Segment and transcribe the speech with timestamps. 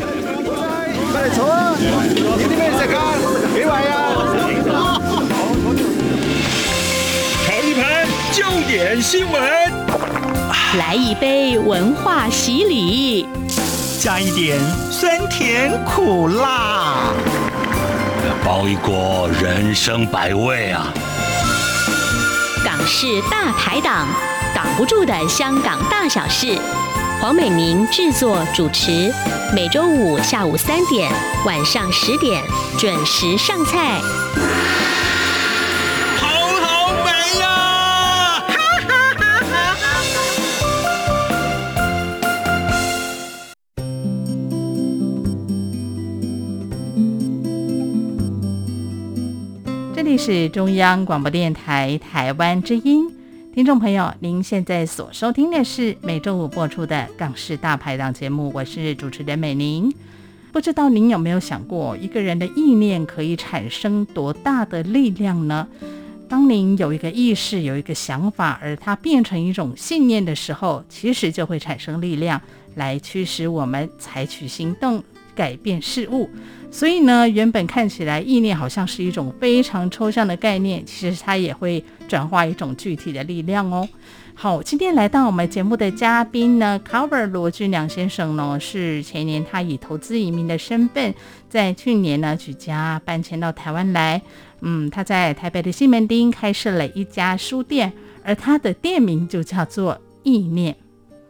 [0.00, 1.74] 快来坐啊！
[1.76, 1.82] 有
[2.38, 2.98] 啲咩食啊？
[3.54, 3.94] 几位啊？
[7.46, 7.82] 炒一盘
[8.32, 9.42] 焦点新闻，
[10.78, 13.28] 来一杯文化洗礼，
[14.00, 14.58] 加一点
[14.90, 17.12] 酸甜苦辣，
[18.44, 20.92] 包一锅人生百味啊！
[22.64, 24.06] 港式大排档，
[24.54, 26.58] 挡不住的香港大小事。
[27.20, 29.12] 黄美明制作主持，
[29.54, 31.12] 每周五下午三点、
[31.44, 32.42] 晚上十点
[32.78, 34.00] 准时上菜。
[36.16, 36.26] 好
[36.62, 38.40] 好美呀！
[38.48, 38.54] 哈
[38.88, 39.84] 哈哈哈哈！
[49.94, 53.19] 这里是中央广播电台台湾之音。
[53.52, 59.92] 听众朋友，您现在所收听的是每周五播出的《港式大排档》节目，我是主持人美玲。
[60.52, 65.66] 不知道您有没有想过，一个人的意念可以产生多大的力量呢？
[66.28, 72.40] 当您有一个意识、有一个想法，而它变成一种信念的时候，其实就会产生力量，
[72.76, 75.02] 来驱使我们采取行动，
[75.40, 76.28] 改变事物。
[76.70, 83.88] 所以呢，原本看起来意念好像是一种非常抽象的概念，其实它也会转化一种具体的力量哦。
[84.34, 91.14] 好，今天来到我们节目的嘉宾呢，Cover 罗俊良先生呢，是前年他以投资移民的身份，
[91.48, 94.20] 在去年呢举家搬迁到台湾来。
[94.60, 100.76] 嗯，他在台北的西门町开设了一家书店，而他的店名就叫做意念。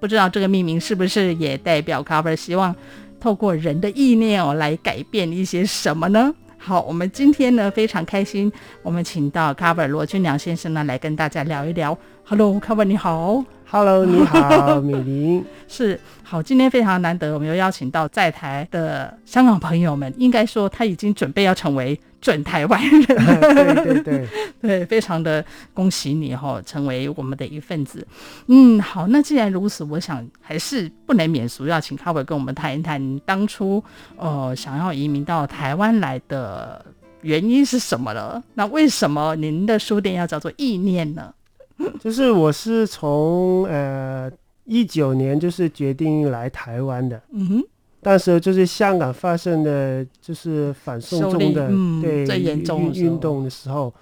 [0.01, 2.75] 不知道这个命名是不是也代表 Cover 希望
[3.21, 6.35] 透过人的意念哦，来改变一些什么呢？
[6.57, 8.51] 好，我们今天呢非常开心，
[8.83, 11.97] 我们请到 Cover 罗俊良先生呢来跟大家聊一聊。
[12.25, 13.45] Hello，Cover 你好。
[13.71, 15.45] Hello， 你好，美玲。
[15.69, 23.05] 是，好，今天非常难得，我们又邀请到在台的香港朋友们，应该说他已经准备要成为准台湾人。
[23.05, 24.29] 对对对
[24.61, 28.07] 对，非常的恭喜你哈，成为我们的一份子。
[28.49, 33.83] 嗯，好，那既然如此，我想还是不能免俗，要请 Cover 跟我们谈一谈当初
[34.17, 36.85] 呃想要移民到台湾来的
[37.23, 38.43] 原因是什么了？
[38.55, 41.33] 那为什么您的书店要叫做意念呢？
[41.99, 44.31] 就是我是从呃
[44.65, 47.65] 一九年就是决定来台湾的，嗯哼，
[48.03, 53.93] 当时就是香港发生的就是反送中的、嗯、对运动的时候，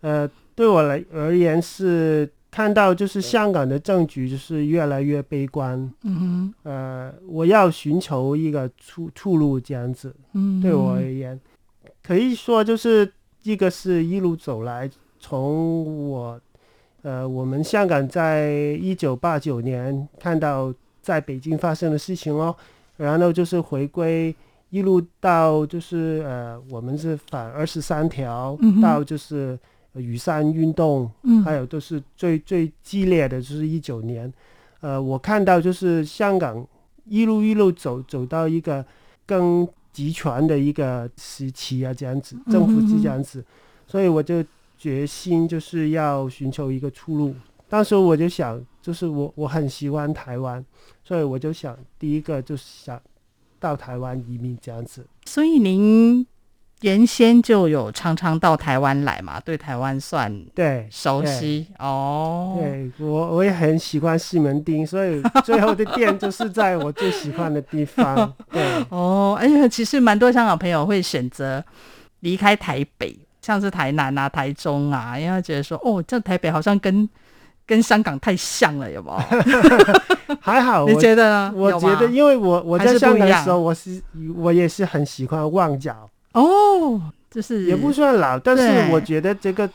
[0.00, 11.38] 呃，对我来而言是看到就是香港的政局就是越来越悲观，嗯哼，呃，我要寻求一个出出路这样子，嗯，对我而言，
[12.02, 14.88] 可以说就是一个是一路走来
[15.18, 16.40] 从我。
[17.02, 18.50] 呃，我们香港在
[18.82, 22.54] 一九八九年看到在北京发生的事情哦，
[22.98, 24.36] 然后就是回归，
[24.68, 29.58] 一路到就是呃，我们是反二十三条，到就是
[29.94, 34.30] 雨伞运动，嗯，还有都是最最激烈的就是一九年，
[34.80, 36.62] 呃，我看到就是香港
[37.06, 38.84] 一路一路走走到一个
[39.24, 43.42] 更集权的一个时期啊，这样子，政府是这样子，
[43.86, 44.44] 所以我就。
[44.80, 47.34] 决心就是要寻求一个出路。
[47.68, 50.64] 当时我就想，就是我我很喜欢台湾，
[51.04, 53.00] 所以我就想第一个就是想
[53.60, 55.06] 到台湾移民这样子。
[55.26, 56.26] 所以您
[56.80, 59.38] 原先就有常常到台湾来嘛？
[59.40, 62.56] 对台湾算对熟悉哦。
[62.58, 68.32] 对我我也很喜欢西门町，所以 最后的店就是在我最喜欢的地方。
[68.50, 71.62] 对哦，哎呀，其实蛮多香港朋友会选择
[72.20, 73.18] 离开台北。
[73.40, 77.08] 像是台南啊、台中啊，因为他觉得说，哦，这台北好像跟
[77.68, 80.36] 跟香港太像了，有没有？
[80.40, 81.52] 还好，你觉得呢？
[81.54, 84.00] 我觉得，因为我我在香港的时候，我是
[84.34, 85.94] 我也是很喜欢旺角
[86.32, 86.98] 哦，
[87.30, 89.68] 就是也不算老，但是我觉得这个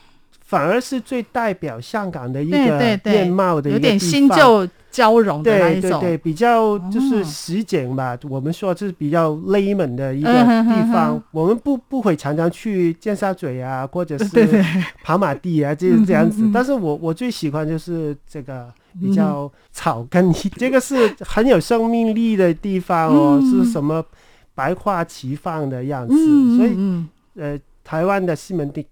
[0.43, 2.57] 反而是最代表香港的一个
[3.05, 4.67] 面貌的一个地方，有点新旧。
[4.93, 8.13] 交融的那一种，对对对，比较就是实景吧。
[8.13, 11.15] 哦、我们说这是比较 layman 的一个地方。
[11.15, 14.63] 嗯、我们不不会常常去尖沙咀啊，或者是
[15.03, 16.47] 跑马地啊，就是这样子。
[16.53, 18.71] 但是我我最喜欢就是这个
[19.01, 24.05] 比较草根，嗯、这个是很有生命力的地方哦，嗯、是什么
[24.53, 26.13] 百花齐放的样子。
[26.15, 28.85] 嗯、所以呃，台湾的西门町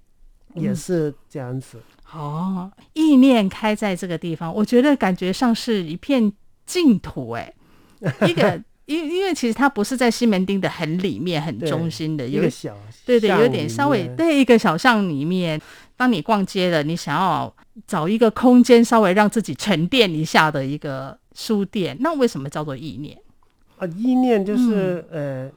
[0.55, 1.77] 也是这样子。
[2.13, 6.31] 哦，意念开在这个地方，我觉得感觉上是一片
[6.65, 7.53] 净土哎。
[8.27, 12.75] 一个因因为其实它不是在西门町的很里面、很中心的，有一个小
[13.05, 15.61] 对对，有点稍微对一个小巷里面。
[15.95, 17.55] 当你逛街了，你想要
[17.85, 23.15] 找一个空间，稍微让自己沉淀一下的一个书店，那为什么叫做意念？
[23.77, 25.51] 啊，意念就是、嗯、呃，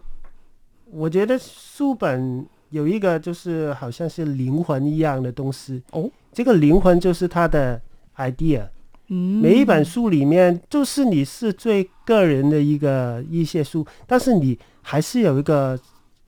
[0.93, 5.83] 我觉得书本有一个就是好像是灵魂一样的东西。
[5.93, 7.81] 哦，这个灵魂就是他的
[8.17, 8.69] idea。
[9.09, 15.79] 嗯，每一本书里面，就是你是最个人的一个一些书，但是你还是有一个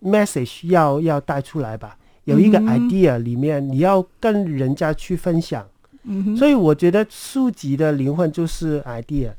[0.03, 5.67] message 要要带出来吧，有一个 idea 里面你要跟人家去分享。
[6.03, 9.33] 嗯，所以我觉得书籍的灵魂就是 idea，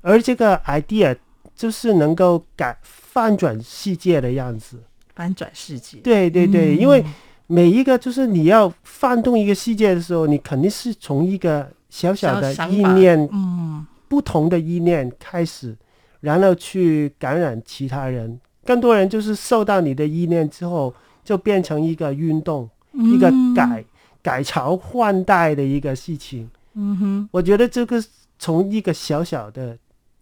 [0.00, 1.16] 而这个 idea
[1.54, 4.78] 就是能够改翻转世界的样子。
[5.14, 5.98] 翻转世界。
[5.98, 7.04] 对对对，嗯，因为
[7.46, 11.70] 每一个就是你要翻动一个世界的时候，你肯定是从一个。
[11.90, 15.76] 小小的意念，嗯，不同的意念开始，
[16.22, 23.84] 然后去感染其他人，更多人就是受到你的意念之后，就变成一个运动，一个改
[24.20, 26.50] 改朝换代的一个事情。
[26.72, 28.02] 嗯哼，我觉得这个
[28.40, 29.78] 从一个小小的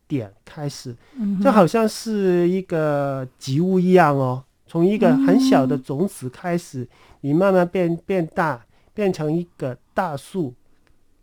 [0.06, 0.94] 点开始，
[1.42, 6.88] 就好像是一个植物一样哦，从一个很小的种子开始，
[7.20, 8.64] 你慢慢变变大，
[8.94, 10.54] 变成一个大树。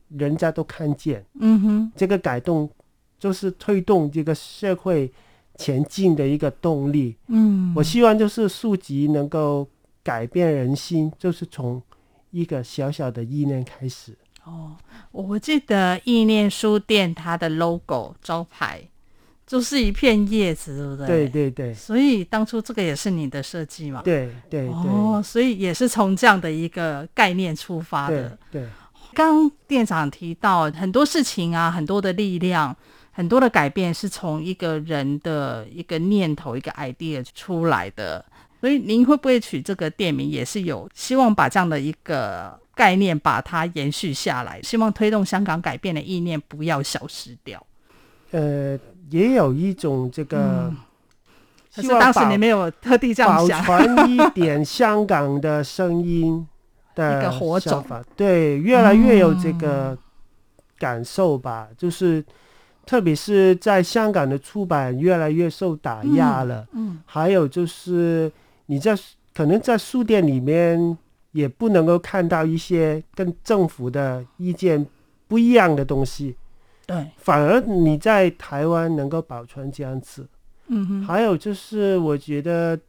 [0.10, 2.69] 人家都看见，嗯哼，这个改动
[3.18, 5.12] 就是推动这个社会
[5.56, 7.16] 前进的一个动力。
[7.25, 9.68] 嗯，我希望就是书籍能够
[10.04, 11.81] 改变人心，就是从
[12.30, 14.16] 一个小小的意念开始。
[14.46, 14.78] 哦，
[15.12, 18.81] 我记得意念书店它的 logo 招牌
[19.50, 21.07] 就是一片叶子，对不对？
[21.07, 21.74] 对对对。
[21.74, 24.04] 所以当初这个也是你的设计嘛？
[24.04, 24.69] 对对对。
[24.69, 28.38] 哦，所以也是从这样的一个概念出发的。
[28.51, 28.62] 对。
[28.62, 28.69] 对
[29.16, 32.74] 刚店长提到很多事情啊，很多的力量，
[33.12, 38.24] 很多的改变是从一个人的一个念头、一个 idea 出来的。
[38.62, 47.66] 所以您会不会取这个店名，也是有希望把这样的一个概念把它延续下来，希望推动香港改变的意念不要消失掉。
[48.31, 48.78] 呃，
[49.10, 50.38] 也有一种这个，
[50.70, 50.78] 嗯、
[51.76, 56.48] 可是当时你没有特地这样想，保存一点香港的声音。
[56.96, 57.86] 的 一个火种，
[58.18, 59.98] 对，越来越有这个
[60.78, 61.68] 感受吧。
[61.70, 62.22] 嗯、就是，
[62.86, 66.68] 特别是在香港的出版越来越受打压了。
[66.74, 68.30] 嗯，嗯还有就是
[68.66, 68.98] 你在
[69.34, 70.98] 可能在书店里面
[71.32, 74.86] 也不能够看到一些跟政府的意见
[75.30, 76.36] 不一样的东西。
[76.89, 80.27] 对，反而你在台湾能够保存这样子。
[80.68, 82.80] 嗯哼，还有就是我觉得。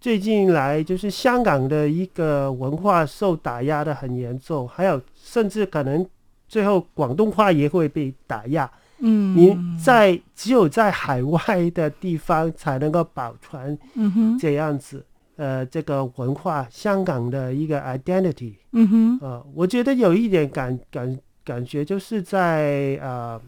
[0.00, 6.06] 最近来就是香港的一个文化受打压的很严重，还有甚至可能
[6.46, 8.70] 最后广东话也会被打压。
[9.00, 18.54] 嗯，你在只有在海外的地方才能够保存，嗯哼，这样子，呃，这个文化，香港的一个 identity。
[18.70, 21.18] 嗯哼，呃，我觉得有一点感感
[21.48, 23.40] 感觉就是在呃，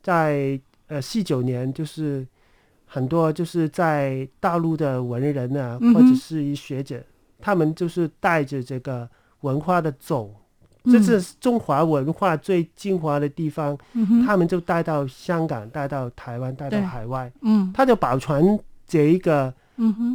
[0.00, 2.26] 在呃四九年就是。
[2.92, 7.00] 很多就是在大陆的文人啊，嗯、或者是一学者，
[7.38, 9.08] 他们就是带着这个
[9.42, 10.34] 文化的种，
[10.86, 19.54] 这、嗯、是中华文化最精华的地方，嗯、他们就带到香港，带到台湾，带到海外，嗯，他就保存这一个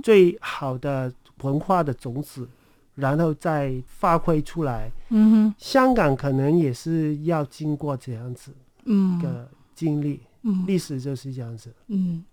[0.04, 1.10] 最好的
[1.44, 2.50] 文化的种子，嗯、
[2.96, 4.92] 然后再发挥出来。
[5.10, 8.52] 嗯哼，香港可能也是要经过这样子
[8.86, 12.24] 一个经历，嗯，历史就是这样子，嗯。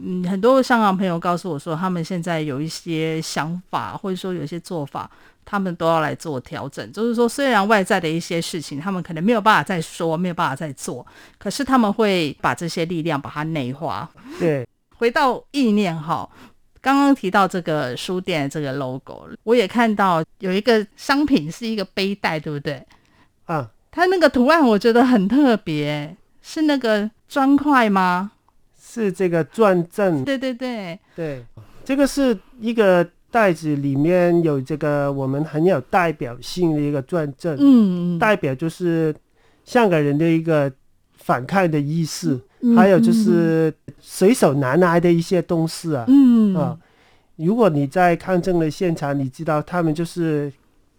[0.00, 5.10] 嗯，很多香港朋友告诉我说，他们现在有一些想法，或者说有一些做法，
[5.44, 6.90] 他们都要来做调整。
[6.90, 11.06] 就是说，虽然外在的一些事情，他们可能没有办法再说，没有办法再做，
[11.36, 14.10] 可是他们会把这些力量把它内化。
[14.40, 16.26] 对，回到意念哈，
[16.84, 22.84] 刚刚提到这个书店这个 logo，我也看到有一个商品是一个背带，对不对？
[23.46, 28.32] 啊，它那个图案我觉得很特别，是那个砖块吗？
[28.78, 30.98] 是这个转正，对对对。
[31.16, 31.42] 对，
[31.86, 39.14] 这个是一个袋子，里面有这个我们很有代表性的一个转正，嗯，代表就是
[39.64, 40.70] 香港人的一个
[41.16, 43.72] 反抗的意识，嗯、还有就是
[44.06, 46.54] 随手拿来的一些东西啊，嗯。
[46.54, 46.76] 啊，
[47.36, 50.52] 如果你在抗争的现场，你知道他们就是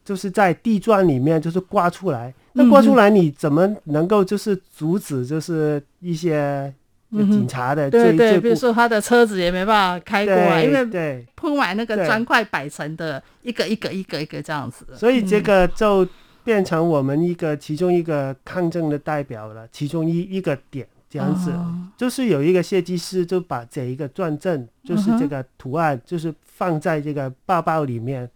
[0.03, 6.73] 就是在地砖里面就是刮出来，那刮出来你怎么能够就是阻止就是一些。
[7.15, 11.25] 警察的、嗯、对对，比如说他的车子也没办法开过来，因为对。
[11.35, 16.05] 铺满那个砖块摆成的一个一个一个一个这样子，所以这个就
[16.43, 20.85] 变成我们一个其中一个抗争的代表了，其中一一个点
[21.15, 28.29] 这样子，哦、就是有一个设计师就把这一个转正，就是这个图案，就是放在这个包包里面，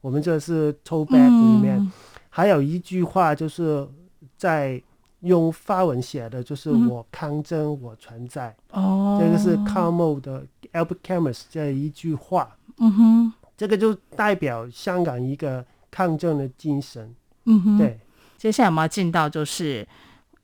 [0.00, 1.90] 我们这是 tote bag 里面，嗯、
[2.28, 3.88] 还有一句话就是
[4.36, 4.82] 在。
[5.22, 8.54] 用法文写的，就是我抗争，我存在。
[8.70, 12.56] 哦，这个是 Camus 的 Albert Camus 这一句话。
[12.76, 17.12] 嗯哼，这个就代表香港一个抗争的精神。
[17.46, 17.98] 嗯哼，对。
[18.36, 19.84] 接下来我们要进到就是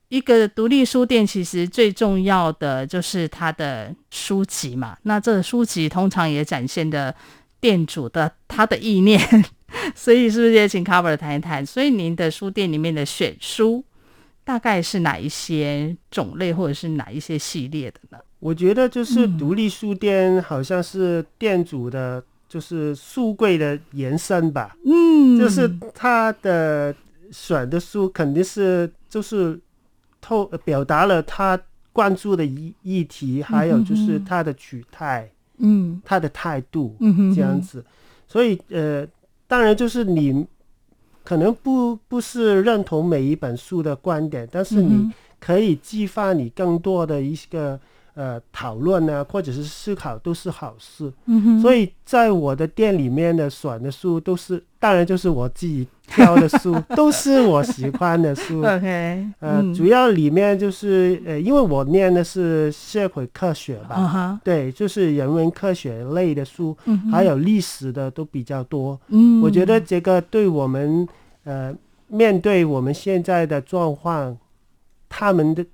[0.09, 4.97] 一个独立书店，其实最重要的就是它的书籍嘛。
[5.03, 7.13] 那这个书籍通常也展现的
[7.59, 9.19] 店主的他的意念。
[9.93, 11.65] 所以是不是也请 Cover 谈一谈？
[11.65, 13.83] 所以您的书店里面的选书
[14.45, 18.17] 大概是哪一些种类，或者是哪一些系列的呢？
[18.39, 24.77] 我觉得就是独立书店好像是店主的，就是书柜的延伸吧。
[24.85, 26.95] 嗯，就是他的
[27.31, 29.59] 选的书肯定是就是
[30.25, 31.59] 透表达了他
[31.93, 35.29] 关注的议议题，还有就是他的取态，
[35.59, 37.85] 嗯，他的态度，嗯，这样子。
[38.27, 39.07] 所以呃。
[39.47, 40.43] 当然，就是你
[41.23, 47.79] 可能不不是认同每一本书的观点，但是你可以激发你更多的一个
[48.15, 51.11] 呃讨论呢，或者是思考，都是好事。
[51.25, 51.61] 嗯哼。
[51.61, 58.61] 所以在我的店里面的选的书都是，当然就是我自己挑的书， 都是我喜欢的书。
[58.65, 59.27] OK。
[59.39, 64.39] 呃，主要里面就是呃，因为我念的是社会科学吧，uh huh.
[64.43, 68.99] 对，就是人文科学类的书，嗯、还有历史的都比较多。
[69.09, 71.07] 嗯，我觉得这个对我们
[71.43, 71.75] 呃
[72.07, 74.37] 面对我们现在的状况，
[75.09, 75.65] 他们的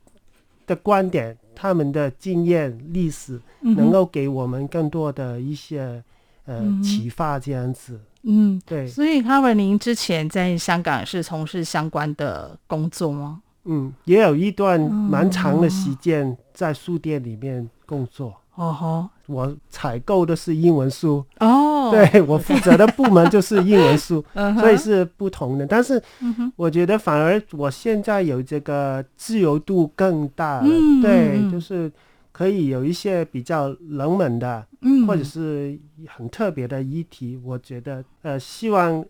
[0.66, 1.38] 的观点。
[1.56, 6.04] 他们的经验、历史能够给我们更多的一些、
[6.46, 8.00] 嗯、呃启发，这样子。
[8.24, 8.88] 嗯，对。
[8.88, 13.42] 所以，Cover，您之前在香港是从事相关的工作吗？
[13.66, 18.41] 嗯，也有一段蛮长的时间在书店里面工作。
[18.56, 21.26] 哦吼，我采购的是英文书。
[21.40, 24.24] 哦，对，我负责的部门就是英文书，
[24.60, 25.66] 所以是不同的。
[25.66, 30.68] 但是，嗯我觉得反而我现在有这个自由度更大了。
[30.68, 31.92] 嗯、对，就是
[32.32, 37.40] 可以有一些比较冷门的，嗯、或者是很特别的议题。
[37.44, 39.04] 我觉得，呃，希望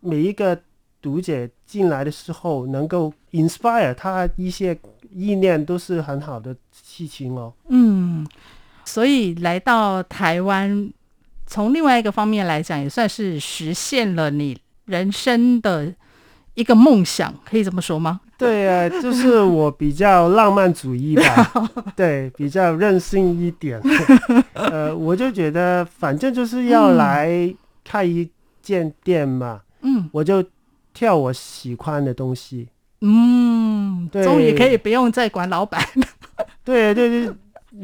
[0.00, 0.60] 每一个
[1.00, 4.76] 读者进来的时候能够 inspire 他一些
[5.10, 7.54] 意念，都是很好的事情哦。
[7.68, 8.26] 嗯。
[8.88, 10.90] 所以来到台湾，
[11.46, 15.92] 从另外一个方面来讲，也算是实现了你人生的
[16.54, 18.22] 一个梦想，可以这么说吗？
[18.38, 21.52] 对啊，就是我比较浪漫主义吧，
[21.94, 23.78] 对，比较任性一点。
[24.54, 27.54] 呃，我就觉得反正就是要来
[27.84, 28.26] 开一
[28.62, 30.42] 间店嘛，嗯，我就
[30.94, 32.68] 跳我喜欢的东西，
[33.02, 35.78] 嗯，对，终于可以不用再管老板。
[36.64, 37.34] 对对对，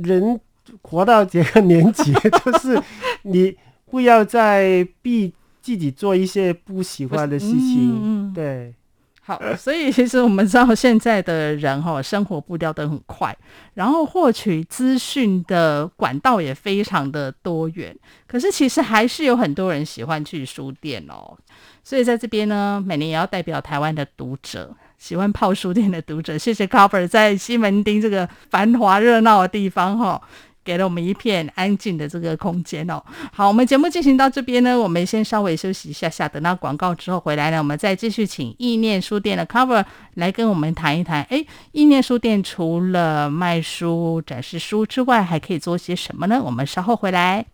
[0.02, 0.40] 人。
[0.84, 2.12] 活到这个年纪，
[2.44, 2.80] 就是
[3.22, 3.56] 你
[3.90, 7.98] 不要再逼自己做一些不喜欢的事情。
[8.02, 8.74] 嗯、对，
[9.22, 13.34] 好，所以其实我们知道现在的人哈，生活步调都很快，
[13.72, 17.96] 然后获取资讯的管道也非常的多元。
[18.26, 21.36] 可是其实还是有很多人喜欢去书店哦。
[21.82, 30.20] 所以在这边呢，每年也要代表台湾的读者，喜欢泡书店的读者，谢谢 Cover 在西门町这个繁华热闹的地方哈。
[30.64, 33.02] 给了我们一片安静的这个空间哦。
[33.32, 41.22] 好，我们节目进行到这边呢，我们先稍微休息一下下，等到广告之后回来呢，我们再继续请意念书店的 Cover 来跟我们谈一谈。
[41.30, 46.40] 哎，意念书店除了卖书、展示书之外，还可以做些什么呢？
[46.42, 47.44] 我们稍后回来。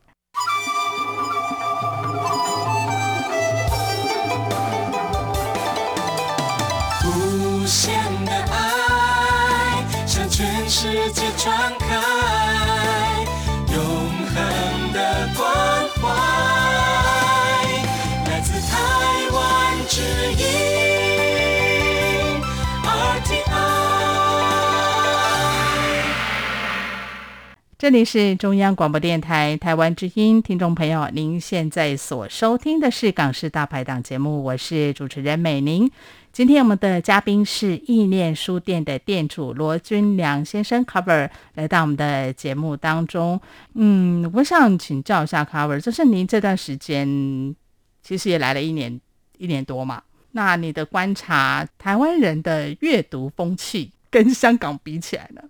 [27.81, 35.91] 这里是中央广播电台台湾之音，听众朋友，您现在所收听的是《港式大排档》节目，我是主持人美玲。
[36.31, 43.41] 今天我们的嘉宾是意念书店的店主罗君良先生，Cover 来到我们的节目当中。
[43.73, 47.57] 嗯，我想请教一下 Cover，就是您这段时间
[48.03, 49.01] 其实也来了一年
[49.39, 50.03] 一年多嘛？
[50.33, 55.41] 那你的观察，台湾人的阅读风气跟香港比起来呢？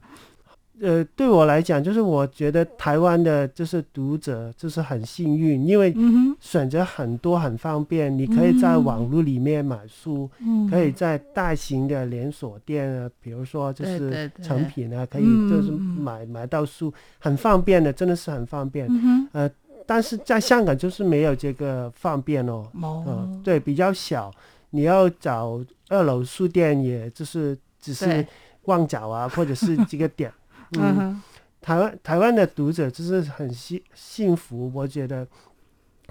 [0.81, 5.95] 呃，对我来讲，就是我觉得台湾的就是读者就是很幸运，因为
[6.41, 10.31] 选择很多很方便，你可以在网络里面买书，
[10.71, 18.89] 可以在大型的连锁店啊，比如说就是成品啊，可以就是买买到书，很方便的，真的是很方便。
[19.33, 19.51] 呃，
[19.87, 24.33] 但是在香港就是没有这个方便哦，嗯，对，比较小，
[24.71, 28.27] 你要找二楼书店，也就是只是。
[28.65, 30.31] 旺角啊，或者是几个点。
[30.79, 31.23] 嗯，
[31.61, 35.27] 台湾台湾的读者就是很幸幸福，我觉得。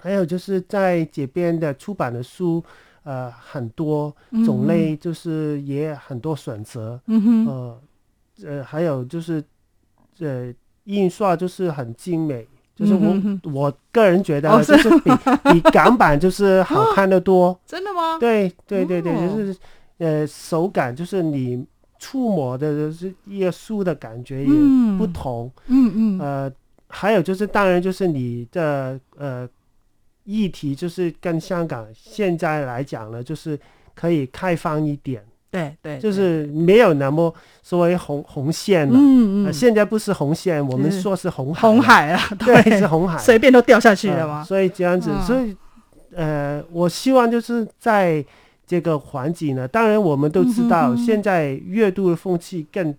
[0.02, 2.64] 还有就是在这边的出版的书，
[3.04, 6.98] 呃，很多种类，就是也很多选择。
[7.08, 7.46] 嗯哼。
[7.46, 7.82] 呃，
[8.46, 9.44] 呃，还有就是，
[10.20, 10.54] 呃，
[10.86, 12.48] 印刷就是很精美。
[12.74, 15.12] 就是我、嗯、我个人觉得，就是比、
[15.52, 17.48] 比港版就是好 看的多。
[17.48, 18.18] 哦、真的吗？
[18.18, 19.58] 对对对对，哦、就是
[19.98, 21.68] 呃手感，就是你
[22.00, 24.50] 触摸的就是一个书的感觉也
[24.98, 25.52] 不同。
[25.68, 26.18] 嗯嗯。
[26.18, 26.52] 嗯呃，
[26.88, 29.48] 还有就是当然就是你的呃
[30.24, 33.60] 议题，就是跟香港现在来讲呢，就是
[33.94, 35.24] 可以开放一点。
[35.52, 38.94] 对对，就是没有那么所谓红红线了。
[38.96, 41.62] 嗯嗯，现在不是红线，我们说是红海。
[41.62, 44.44] 红海啊， 对，是红海，随便都掉下去了吗？
[44.44, 45.58] 所以这样子，所以
[46.14, 48.24] 呃，我希望就是在
[48.70, 52.96] 这个环境呢，当然我们都知道，现在阅读的风气更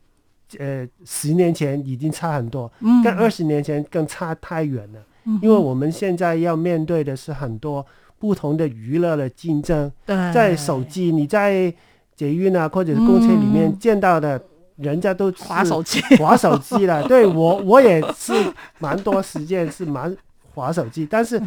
[0.59, 2.71] 呃十年前已经差很多，
[3.05, 4.99] 跟二十年前更差太远了。
[5.41, 7.87] 因为我们现在要面对的是很多
[8.19, 9.91] 不同的娱乐的竞争，
[10.35, 11.73] 在手机，你在。
[12.17, 14.39] 捷运啊，或者是公车里面见到的，
[14.77, 17.03] 人家都划手机，划手机了。
[17.05, 18.35] 对我，我也是
[18.79, 20.15] 蛮多时间是蛮
[20.53, 21.41] 划手机，但是，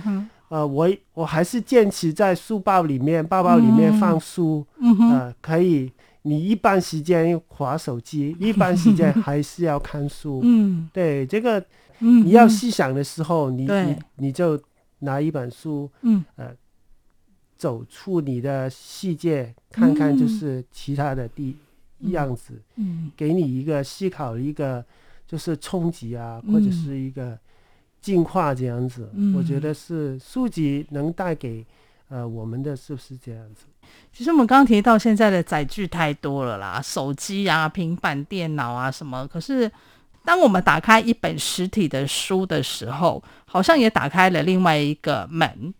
[0.54, 4.64] 呃，我我还是坚持在书包里面、包包里面放书，
[5.12, 5.92] 呃，可以。
[6.26, 10.42] 你一般时间划手机，一般时间还是要看书。
[10.46, 11.66] 嗯，对，这个，
[11.98, 14.58] 你要细想的时候，你你你就
[15.00, 16.52] 拿一本书，嗯，呃。
[17.56, 21.56] 走出你的世界，看看就是其他的地
[22.12, 24.84] 样子，嗯，给你一个思考，一个
[25.26, 27.40] 就是冲击啊，或者是一个
[28.04, 29.10] 进化这样子。
[29.16, 31.66] 嗯，我觉得是书籍能带给
[32.10, 33.64] 呃我们的，是不是这样子？
[34.12, 39.26] 其实我们刚刚提到现在的载具太多了啦，手机啊、平板电脑啊什么。
[39.28, 39.72] 可是
[40.24, 45.74] 当我们打开一本实体的书的时候，好像也打开了另外一个门。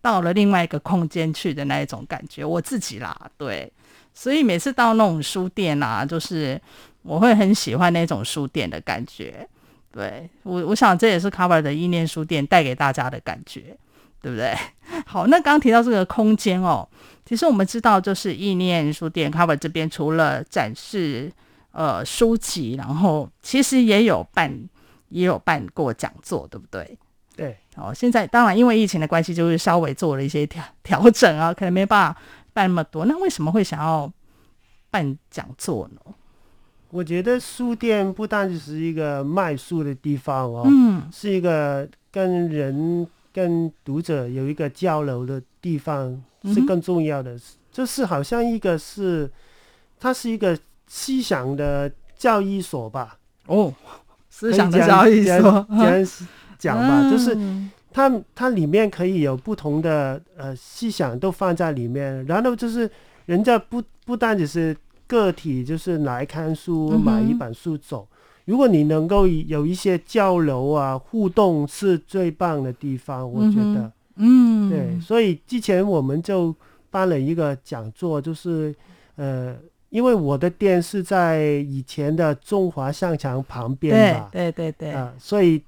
[0.00, 3.70] 到了另外一个空间去的那一种感觉，我自己啦，对，
[4.14, 6.58] 所以每次到那种书店啊，就是
[7.02, 9.46] 我会很喜欢那种书店的感觉，
[9.90, 13.76] 对，我我想这也是 Cover 的意念书店带给大家的感觉，
[14.20, 14.54] 对不对？
[15.06, 16.88] 好，那刚刚提到这个空间哦，
[17.24, 21.32] 其实我们知道，就是意念书店 Cover 这边除了展示
[21.72, 24.68] 呃书籍，然后其实也有办
[25.08, 26.98] 也有办过讲座，对不对？
[27.34, 32.20] 对，哦，现在当然因为疫情的关系，就是稍微做了一些调调整啊，可能没办法
[32.52, 33.04] 办那么多。
[33.06, 34.12] 那为什么会想要
[34.90, 36.00] 办讲座呢？
[36.90, 47.38] 我觉得书店不单只是一个卖书的地方哦，嗯，是一个跟人跟读者有一个交流的地方，是更重要的。
[47.70, 49.30] 就、嗯、是好像一个是，
[50.00, 53.18] 它是一个思想的交易所吧？
[53.46, 53.72] 哦，
[54.30, 55.66] 思想的交易所。
[56.58, 57.36] 讲吧，就是
[57.92, 62.90] 它它里面可以有不同的呃思想都放在里面，然后就是
[63.26, 64.76] 人家不不单只是
[65.08, 68.06] 个体，就是来看书买一本书走。
[68.44, 76.54] 如果你能够有一些交流啊互动，是最棒的地方，我觉得，嗯，对，所以之前我们就
[76.90, 78.72] 办了一个讲座，就是
[79.16, 79.56] 呃，
[79.90, 85.60] 因为我的店是在以前的中华商场旁边嘛，对对对对，啊，所以。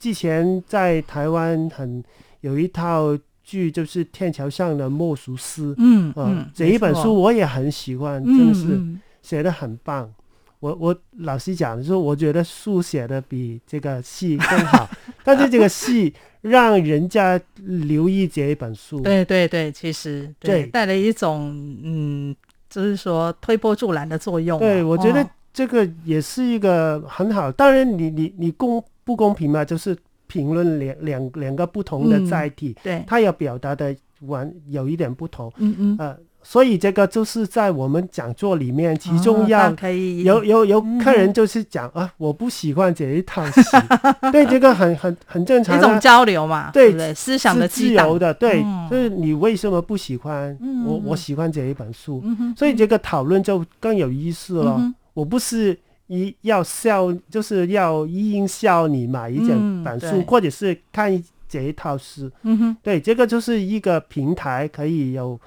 [0.00, 2.00] 之前在台湾很
[2.42, 5.70] 有一套剧，就是《天桥上的魔术师》。
[5.78, 8.78] 嗯嗯，这一本书我也很喜欢，真的是
[9.22, 10.12] 写得很棒。
[10.60, 14.86] 我我老实讲，就是我觉得书写的比这个戏更好，
[15.24, 19.00] 但是这个戏让人家留意这一本书。
[19.00, 21.50] 对对对，其实对带了一种
[21.82, 22.36] 嗯，
[22.68, 24.58] 就是说推波助澜的作用。
[24.58, 27.50] 对，我觉得这个也是一个很好。
[27.50, 28.84] 当然你，你你你公。
[29.08, 29.64] 不公平嘛？
[29.64, 29.96] 就是
[30.28, 39.74] 评论两两两个不同的载体，嗯、对，他要表达的完有一点不同，嗯嗯，呃，所以这个就是在我们讲座里面，其中要
[40.22, 43.62] 有有有客人就是讲、嗯、啊，我不喜欢这一套戏，
[44.30, 50.56] 对，这个很很很正常、啊，一种交流嘛，对，对，思想的自由的，对，嗯、就是你为什么不喜欢？
[50.60, 54.76] 嗯、我我喜欢这一本书，嗯、所以这个讨论就更有意思了。
[54.78, 55.78] 嗯、我不是。
[56.08, 62.30] 一要笑，就是要应笑你买一整本书，嗯、或者是看这一套书。
[62.42, 65.38] 嗯哼，对，这个就是一个平台，可以有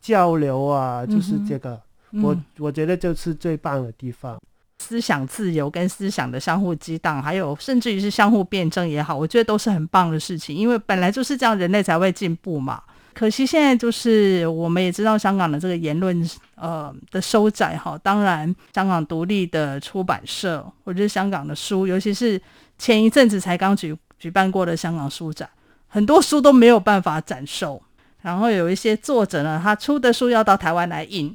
[0.00, 1.80] 交流啊，就是这个，
[2.12, 4.38] 嗯、我我觉得就是最棒的地方。
[4.78, 12.82] 思想自由跟思想的相互激荡，还有甚至于是相互辩证也好，我觉得都是很棒的事情，因为本来就是这样，人类才会进步嘛。
[13.16, 17.98] 可惜现在就是我们也知道香港的这个言论呃的收窄哈。
[18.02, 22.38] 当然，香港独立的出版社或者是香港的书，尤其是
[22.76, 25.48] 前一阵子才刚举举办过的香港书展，
[25.88, 27.82] 很多书都没有办法展售。
[28.20, 31.34] 然后有一些作者呢，他出的书要到台湾来印，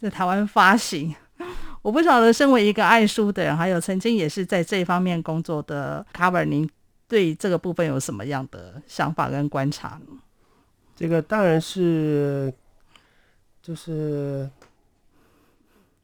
[0.00, 1.14] 在台湾发行。
[1.82, 6.68] 我不晓得，身为一个爱书的人，还有曾经也是在这方面工作的卡瓦，您
[7.06, 10.18] 对这个部分有什么样的想法跟观察呢？
[11.00, 12.52] 这个当然是，
[13.60, 14.48] 就是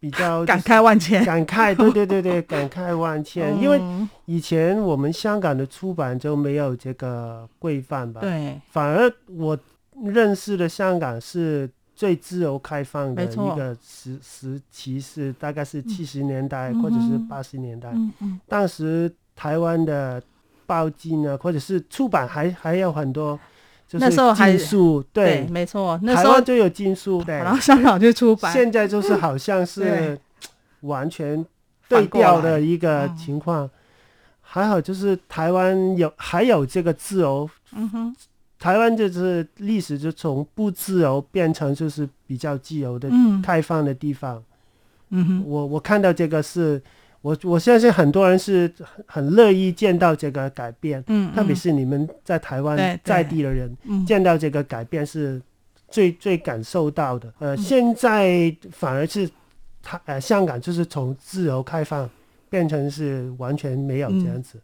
[0.01, 3.57] 比较感慨万千，感慨，对对对对， 感慨万千。
[3.61, 3.81] 因为
[4.25, 8.21] 以前我们香港的出版就没有这个规范吧？
[8.23, 9.57] 对，反而我。
[10.05, 17.89] 认识的香港是最自由开放的一个时时期，是大概是七十年代或者是八十年代。
[17.95, 20.23] 嗯嗯，当时台湾的
[20.67, 23.41] 报经呢，或者是出版还还有很多，
[23.89, 25.05] 就是禁书。
[25.13, 28.53] 对，没错，那时候就有金书，对，然后香港就出版。
[28.53, 30.19] 现在就是好像 是
[30.81, 31.45] 完全
[31.89, 33.69] 对调的一个情况。
[34.41, 37.49] 还好就是台湾有还有这个自由。
[37.73, 38.17] 嗯哼。
[38.59, 43.07] 台湾就是历史就从不自由变成就是比较自由的
[43.43, 44.43] 开放的地方。
[45.11, 46.83] 嗯哼，我我看到这个是，
[47.27, 48.73] 我我相信很多人是
[49.05, 51.03] 很很乐意见到这个改变。
[51.09, 55.43] 嗯，特别是你们在台湾在地的人，见到这个改变是
[55.89, 57.33] 最最感受到的。
[57.41, 59.29] 呃，现在反而是
[59.83, 62.09] 他呃香港就是从自由开放
[62.49, 64.61] 变成是完全没有这样子。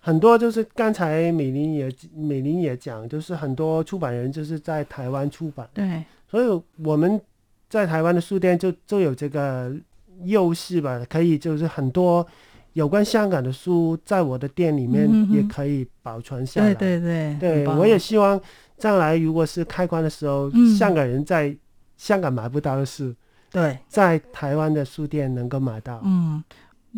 [0.00, 7.20] 很多就是刚才美玲也美玲也讲，就是很多出版人就是在台湾出版，对，所以我们
[7.68, 9.74] 在台湾的书店就就有这个
[10.22, 12.26] 优势吧，可以就是很多
[12.72, 16.74] 有关香港的书在我的店里面也可以保存下来。
[16.74, 18.40] 对对对，对我也希望
[18.78, 21.56] 将来如果是开关的时候，嗯、香港人在
[21.96, 23.14] 香港买不到的书，
[23.50, 26.00] 对，在台湾的书店能够买到。
[26.04, 26.42] 嗯，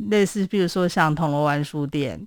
[0.09, 2.27] 类似比如说像铜锣湾书店。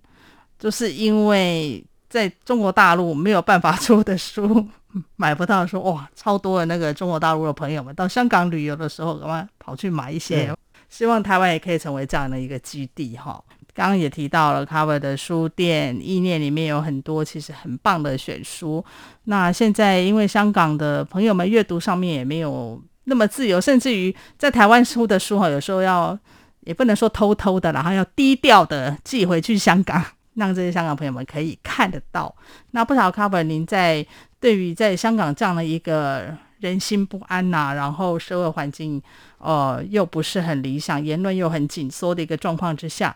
[0.60, 4.68] 就是因为在中国大陆没有办法出的书
[5.16, 10.54] 买不到，说哇，超多的那个中国大陆的朋友们到香港旅游的时候，赶快跑去买一些。
[10.90, 13.42] 希望台湾也可以成为这样的一个基地哈。
[13.74, 18.84] 刚刚也提到了 Cover 的书店意念里面有很多其实很棒的选书。
[19.26, 26.18] 那现在因为香港的朋友们阅读上面也没有那么自由，甚至于在台湾出的书哈，有时候要
[26.62, 30.04] 也不能说偷偷的，然后要低调的寄回去香港。
[30.36, 32.34] 让这些香港朋友们可以看得到。
[32.72, 34.06] 那不少 Cover，您在
[34.40, 39.02] 对于在香港这样的一个人心不安呐、啊，然后社会环境
[39.38, 43.16] 呃又不是很理想，言论又很紧缩的一个状况之下，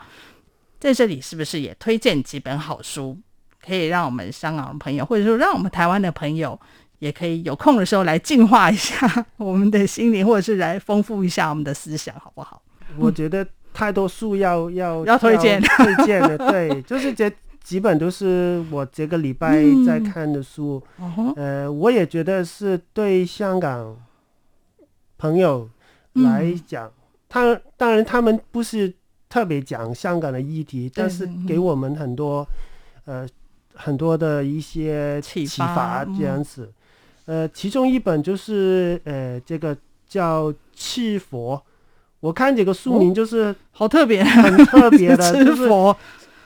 [0.79, 3.17] 在这里是不是也推荐几本好书，
[3.65, 6.60] 可以让我们香港的朋友，或者说让我们台湾的朋友，
[6.99, 12.62] 也可以有空的时候来净化一下 我们的心灵，或者是来丰富一下我们的思想，好不好？
[12.97, 13.45] 我觉得。
[13.75, 17.27] 太多书要要要推荐推荐的，对， 就是这
[17.63, 20.84] 几本都是我这个礼拜在看的书。
[20.99, 23.97] 嗯、呃，我也觉得是对香港
[25.17, 25.69] 朋友
[26.13, 26.91] 来讲，
[27.30, 28.93] 他、嗯、当然他们不是
[29.30, 32.45] 特别讲香港的议题，但是给我们很多
[33.06, 33.26] 呃
[33.73, 36.71] 很多的一些启发这样子。
[37.26, 39.76] 呃，其中一本就是呃这个
[40.08, 41.58] 叫《吃佛》。
[42.19, 45.67] 我看这个书名就是好特别，很特别的， 就是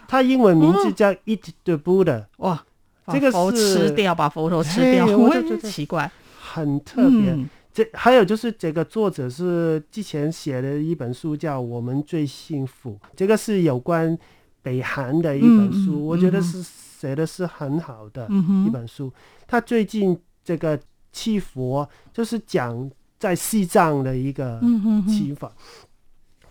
[0.07, 2.25] 它英文名字叫 Eat the Buddha。
[2.37, 2.65] 哇，
[3.07, 7.37] 这个是吃掉，把佛头吃掉，我觉得奇怪，很特别。
[7.73, 14.17] 这还有就是这个作者是之前写的一本书叫《我们最幸福》，这个是有关
[14.61, 18.27] 北韩的一本书，我觉得是写的是很好的
[18.65, 19.13] 一本书。
[19.45, 20.79] 他最近这个
[21.11, 22.89] 七佛就是讲。
[23.19, 24.59] 在西藏的一个
[25.07, 25.51] 情况，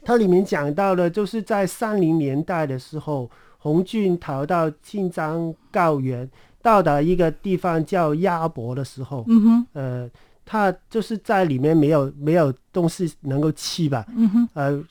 [0.03, 3.31] 它里面讲到的，就是在三零年代的时候，
[3.67, 6.31] 红军逃到青藏高原，
[6.63, 10.11] 到达一个地方叫鸭脖的时候，嗯哼，呃，
[10.45, 14.85] 他就是在里面没有没有东西能够吃吧，嗯哼，呃，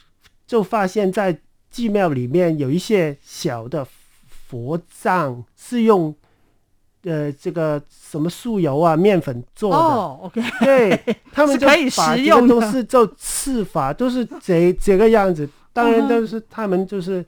[0.45, 1.39] 就发现在
[1.71, 3.87] 寺庙里面有一些小的
[4.27, 6.13] 佛像是用。
[7.07, 9.69] 呃，这个什么酥油啊、面粉做
[10.33, 10.41] 的。
[10.61, 10.99] 对，
[11.31, 15.47] 他们就 把这个东西做吃法，都是这这个样子。
[15.71, 17.23] 当然都是他们就是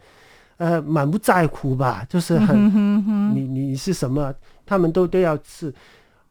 [0.57, 4.33] 呃满不在乎吧，就是很你你是什么，
[4.65, 5.73] 他们都都要吃。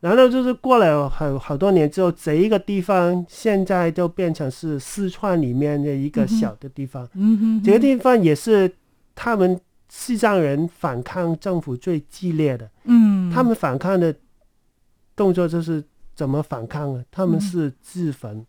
[0.00, 7.08] 然后就是过了好好多年之后，这一个地方现在就变成是四川里面的一个小的地方。
[7.14, 8.72] 嗯哼，这个地方也是
[9.14, 9.58] 他们。
[9.88, 14.12] 西藏人反抗政府最激烈的，嗯，他们反抗的
[15.14, 17.04] 动作就是怎么反抗啊？
[17.08, 18.46] 他们是自焚，嗯，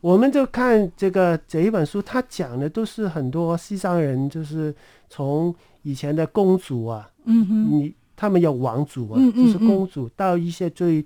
[0.00, 4.74] 我们就看这个这一本书，他讲的都是很多西藏人，就是
[5.08, 11.04] 从以前的公主啊，嗯哼，你他们有王族啊，嗯嗯嗯就是公主，到一些最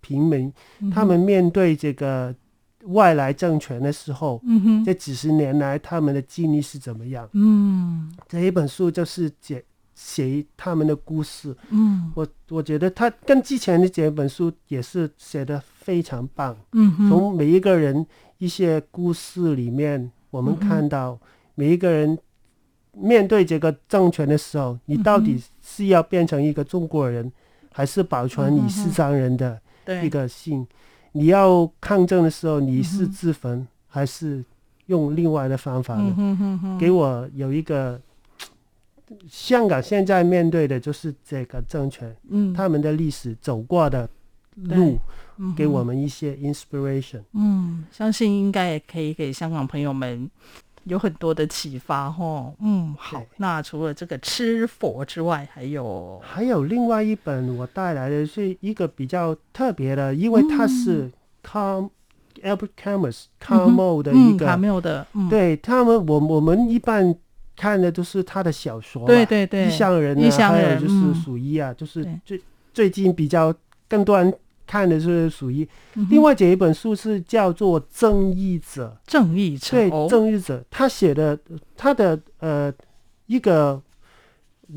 [0.00, 2.34] 平民，嗯、他们面对这个
[2.84, 7.28] 外来政权的时候，嗯哼，这几十年来他们的经历是怎么样？
[7.32, 9.62] 嗯，这一本书就是写
[9.98, 11.52] 写他们的故事。
[11.70, 15.60] 嗯，我我觉得他跟之前的这本书也是写的。
[15.88, 16.54] 非常棒。
[16.72, 18.06] 嗯，从每一个人
[18.36, 21.18] 一些故事里面，我们看到
[21.54, 22.18] 每一个人
[22.92, 27.32] 面对这个政权的时候，你到底是要变成一个中国人，
[27.72, 29.58] 还是保存你是商人的
[30.04, 30.66] 一个性？
[31.12, 34.44] 你要抗争的时候，你是自焚还是
[34.88, 36.76] 用另外的方法呢？
[36.78, 37.98] 给我有一个
[39.28, 42.52] 香港现在面对的就是这个政权，嗯。
[42.54, 44.08] 他们的历史走过的
[44.54, 44.98] 路。
[45.56, 50.28] 给我们一些 inspiration，嗯，相信应该也可以给香港朋友们
[50.82, 52.52] 有很多的启发哦。
[52.58, 61.08] 嗯，好，那除了这个吃佛之外，还有还有另外一本我带来的是一个比较特别的，因为它是
[61.44, 61.88] Car
[62.42, 67.14] Albert Camus Camus 的一个卡缪的，对他们，我我们一般
[67.58, 72.40] 看的都是他的小说，对对对，异乡人，异乡人，还有就是鼠疫啊，就是最
[72.72, 73.52] 最近比较
[73.88, 74.32] 更多人。
[74.70, 75.66] 看的是属于
[76.10, 81.38] 另外这一本书是叫做《正义者》，正义者对，正义者他写的
[81.74, 82.70] 他的呃
[83.24, 83.80] 一个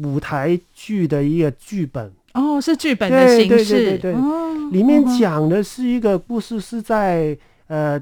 [0.01, 2.09] 舞台剧的一个剧本。
[2.35, 8.01] 哦，是剧本的形式，对对对对，哦、里面讲的是一个故事，是在呃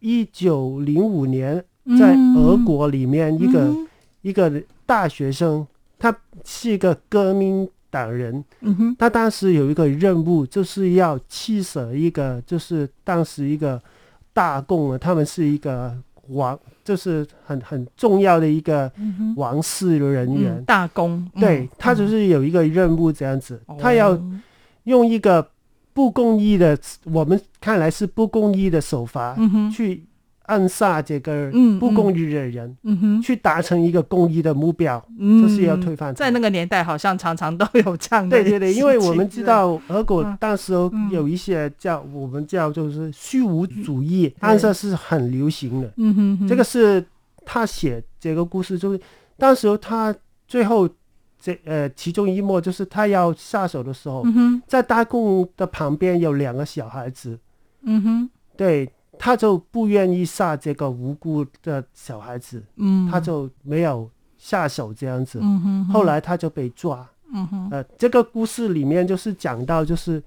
[0.00, 1.62] 一九零五年
[1.98, 3.86] 在俄国里面一个、嗯、
[4.28, 5.66] 一个大学生，
[5.98, 6.14] 他
[6.44, 7.68] 是一个革命。
[7.90, 13.80] 党人，嗯哼，他当时有一个任务，就是要驱使一个，就是当时一个
[14.34, 15.96] 大共啊，他们是一个
[16.28, 18.92] 王，就是很很重要的一个
[19.36, 20.52] 王室的人员。
[20.52, 24.20] 嗯、大公，对、嗯、他就是有一个任务这样子，嗯、他要
[24.84, 25.48] 用一个
[25.94, 29.34] 不公义的，哦、我们看来是不公义的手法
[29.74, 30.04] 去。
[30.48, 32.74] 暗杀这个不公义的人，
[33.22, 36.14] 去达成一个公义的目标，嗯、就是要推翻。
[36.14, 38.42] 在那个年代，好像常常都有这样的。
[38.42, 40.72] 对对对，因为我们知道俄国当时
[41.10, 45.92] 有一些叫、嗯、我们叫就是虚无主义，暗杀、嗯、是很流行的。
[45.98, 47.04] 嗯哼哼，这个是
[47.44, 48.98] 他写这个故事，就是
[49.36, 50.14] 当时他
[50.46, 50.88] 最后
[51.38, 57.38] 这呃其中一幕就是他要下手的时候，嗯、在大共的旁边有两个小孩子。
[57.82, 58.90] 嗯哼，对。
[59.18, 65.40] 他就不愿意杀这个无辜的小孩子，嗯，他就没有下手这样子。
[65.42, 67.06] 嗯哼哼，后来他就被抓。
[67.30, 70.22] 嗯哼，呃，这个故事里面就是讲到，就是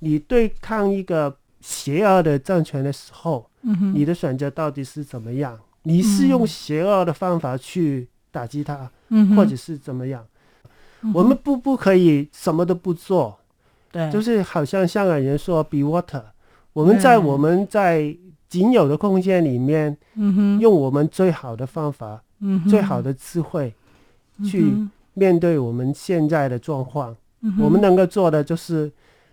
[0.00, 5.56] 你对抗一个邪恶的政权的时候，嗯哼，你的选择到底是怎么样？
[5.84, 8.90] 你是用邪恶的方法去打击他，
[9.36, 10.26] 或者是怎么样？
[11.02, 13.38] 嗯，我们不不可以什么都不做，
[13.92, 16.22] 对，就是好像香港人说 “be water”，
[16.72, 18.16] 我们在我们在。
[18.50, 23.72] 仅有的空间里面，嗯、用我们最好的方法、嗯、最好的智慧，
[24.44, 24.74] 去
[25.14, 27.16] 面对我们现在的状况。
[27.42, 28.90] 嗯、我们能够做的就是，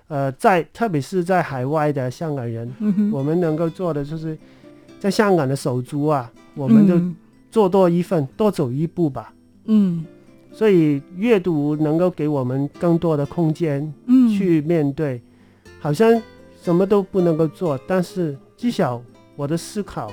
[0.07, 4.37] 呃，在特别是在海外的香港人，嗯、我们能够做的就是，
[4.99, 7.01] 在香港的手足啊，我们就
[7.49, 9.33] 做多一份，嗯、多走一步吧。
[9.65, 10.05] 嗯，
[10.51, 13.91] 所以阅读能够给我们更多的空间，
[14.37, 15.15] 去面对。
[15.15, 16.21] 嗯、好像
[16.61, 18.37] 什么都不能够做，但是。
[18.57, 19.01] 至少
[19.35, 20.11] 我的思考，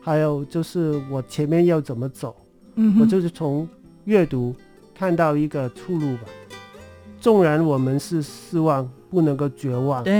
[0.00, 2.34] 还有就是我前面要怎么走，
[2.74, 3.66] 嗯，我就是从
[4.04, 4.54] 阅读
[4.92, 6.22] 看到一个出路吧。
[7.20, 10.12] 纵然我们是失望，不能够绝望，对，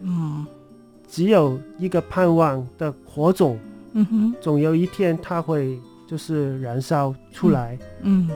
[0.00, 0.44] 嗯，
[1.06, 3.58] 只有一个盼望的火种，
[3.92, 5.78] 嗯哼，总有一天它会
[6.08, 8.28] 就是燃烧出来，嗯，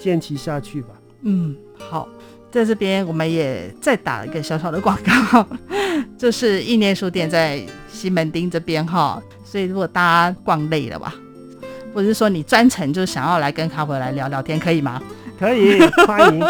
[0.00, 0.88] 坚持下去吧。
[1.22, 2.08] 嗯，好。
[2.48, 5.46] 在这边，我们也再打一个小小的广告，
[6.18, 9.22] 就是意念书店在西门町这边哈。
[9.44, 11.14] 所以如果大家逛累了吧，
[11.94, 15.00] 或者是说你专程就想要来跟咖啡来聊聊天，可以吗？
[15.38, 16.40] 可以， 欢迎，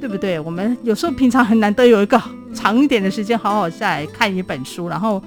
[0.00, 0.38] 对不对？
[0.38, 2.20] 我们有时候平常很难得有一个
[2.54, 5.22] 长一点的时间，好好下来看一本书，然后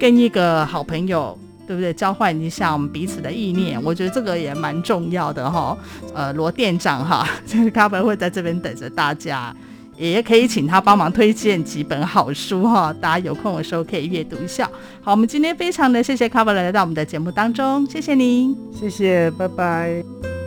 [0.00, 1.92] 跟一个好朋友，对不对？
[1.92, 5.76] 交换一下我们彼此的意念，我觉得这个也蛮重要的哈。
[6.14, 9.54] 呃，罗店长哈， 就是咖啡会在这边等着大家。
[9.96, 14.68] 也可以请他帮忙推荐几本好书哈，大家有空的时候可以阅读一下。
[15.00, 20.41] 好，我们今天非常的谢谢卡佛来到我们的节目当中，谢谢您，谢谢，拜拜。